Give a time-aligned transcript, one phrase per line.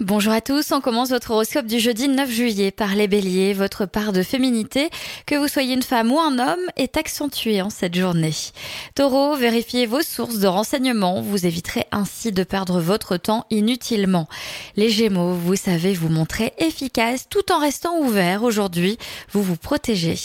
[0.00, 3.54] Bonjour à tous, on commence votre horoscope du jeudi 9 juillet par les béliers.
[3.54, 4.90] Votre part de féminité,
[5.24, 8.34] que vous soyez une femme ou un homme, est accentuée en cette journée.
[8.94, 14.28] Taureau, vérifiez vos sources de renseignements, vous éviterez ainsi de perdre votre temps inutilement.
[14.76, 18.98] Les gémeaux, vous savez vous montrer efficace tout en restant ouvert aujourd'hui,
[19.32, 20.18] vous vous protégez.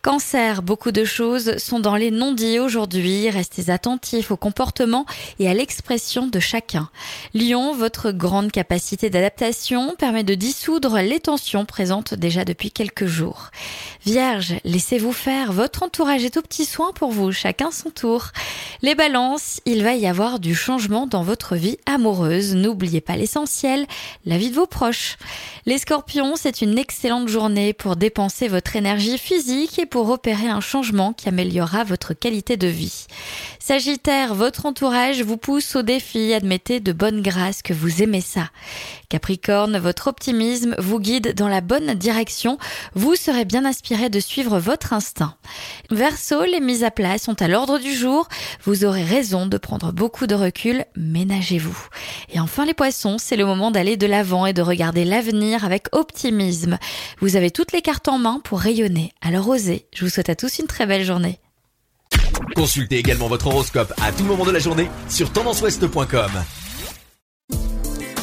[0.00, 5.06] Cancer, beaucoup de choses sont dans les non-dits aujourd'hui, restez attentifs au comportement
[5.40, 6.88] et à l'expression de chacun.
[7.34, 13.50] Lion, votre grande capacité d'adaptation permet de dissoudre les tensions présentes déjà depuis quelques jours.
[14.04, 18.28] Vierge, laissez-vous faire, votre entourage est au petit soin pour vous, chacun son tour.
[18.82, 23.86] Les balances, il va y avoir du changement dans votre vie amoureuse, n'oubliez pas l'essentiel,
[24.24, 25.16] la vie de vos proches.
[25.66, 30.60] Les scorpions, c'est une excellente journée pour dépenser votre énergie physique et pour opérer un
[30.60, 33.06] changement qui améliorera votre qualité de vie.
[33.58, 38.48] Sagittaire, votre entourage vous pousse au défi, admettez de bonne grâce que vous aimez ça.
[39.08, 42.58] Capricorne, votre optimisme vous guide dans la bonne direction.
[42.94, 45.36] Vous serez bien inspiré de suivre votre instinct.
[45.90, 48.28] Verseau, les mises à plat sont à l'ordre du jour.
[48.64, 50.84] Vous aurez raison de prendre beaucoup de recul.
[50.96, 51.78] Ménagez-vous.
[52.32, 55.86] Et enfin les poissons, c'est le moment d'aller de l'avant et de regarder l'avenir avec
[55.92, 56.78] optimisme.
[57.20, 59.12] Vous avez toutes les cartes en main pour rayonner.
[59.20, 59.86] Alors osez.
[59.94, 61.40] Je vous souhaite à tous une très belle journée.
[62.54, 66.30] Consultez également votre horoscope à tout moment de la journée sur tendanceouest.com.